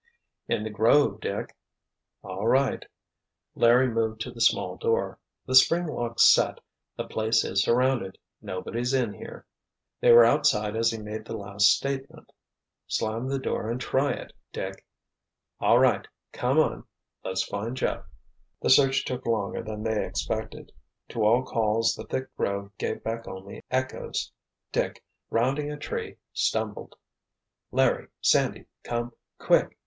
[0.47, 1.55] "In the grove, Dick."
[2.23, 2.83] "All right,"
[3.53, 5.19] Larry moved to the small door.
[5.45, 6.57] "The spring lock's set.
[6.97, 8.17] The place is surrounded.
[8.41, 9.45] Nobody's in here—"
[9.99, 12.31] They were outside as he made the last statement.
[12.87, 14.83] "Slam the door and try it, Dick.
[15.59, 16.07] All right.
[16.31, 16.83] Come on,
[17.23, 18.03] let's find Jeff."
[18.59, 20.71] The search took longer than they expected.
[21.09, 24.31] To all calls the thick grove gave back only echoes.
[24.71, 26.95] Dick, rounding a tree, stumbled.
[27.71, 29.77] "Larry—Sandy—come—quick!"